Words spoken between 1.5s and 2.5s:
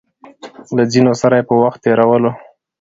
وخت تېرولو